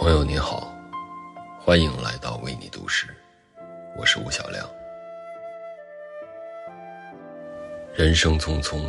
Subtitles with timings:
[0.00, 0.74] 朋友你好，
[1.60, 3.14] 欢迎来到为你读诗，
[3.98, 4.66] 我是吴小亮。
[7.92, 8.82] 人生匆匆，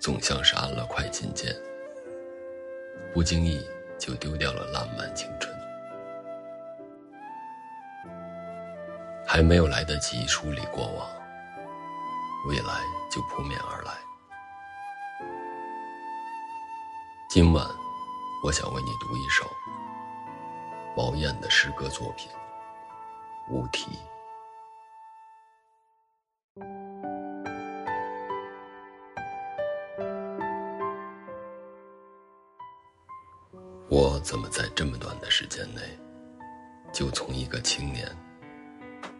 [0.00, 1.54] 总像是按了快进键，
[3.12, 3.62] 不经意
[3.98, 5.54] 就丢掉了烂漫青春，
[9.26, 11.06] 还没有来得及梳理过往，
[12.48, 12.80] 未来
[13.10, 13.92] 就扑面而来。
[17.28, 17.68] 今晚，
[18.42, 19.44] 我想为你读一首。
[20.94, 22.30] 毛燕的诗歌作品
[23.50, 23.90] 《无题》。
[33.88, 35.80] 我怎么在这么短的时间内，
[36.92, 38.06] 就从一个青年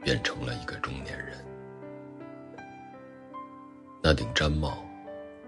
[0.02, 1.42] 变成了一个中年人？
[4.02, 4.76] 那顶毡帽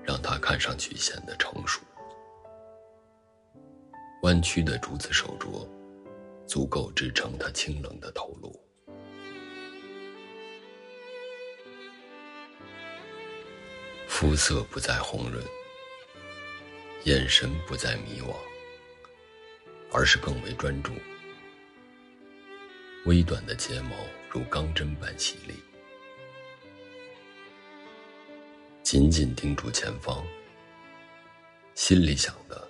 [0.03, 1.83] 让他看上去显得成熟，
[4.23, 5.69] 弯曲的竹子手镯。
[6.47, 8.55] 足够支撑他清冷的头颅，
[14.07, 15.43] 肤色不再红润，
[17.05, 18.35] 眼神不再迷惘，
[19.91, 20.93] 而是更为专注。
[23.07, 23.97] 微短的睫毛
[24.31, 25.55] 如钢针般犀利，
[28.83, 30.25] 紧紧盯住前方，
[31.75, 32.69] 心里想的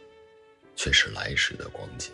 [0.74, 2.12] 却是来时的光景。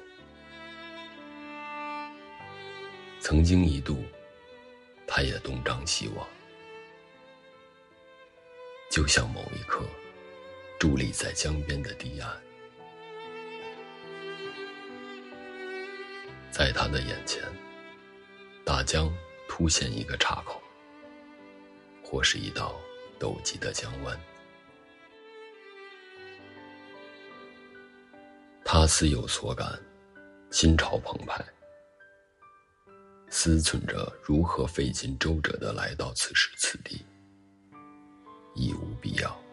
[3.20, 4.02] 曾经一度，
[5.06, 6.26] 他也东张西望，
[8.90, 9.84] 就像某一刻，
[10.78, 12.28] 伫立在江边的堤岸，
[16.50, 17.42] 在他的眼前，
[18.64, 19.14] 大江
[19.46, 20.60] 突现一个岔口，
[22.02, 22.74] 或是一道
[23.20, 24.18] 陡急的江湾，
[28.64, 29.78] 他似有所感，
[30.50, 31.44] 心潮澎湃。
[33.30, 37.06] 思忖着如何费尽周折的来到此时此地，
[38.54, 39.50] 已无必要。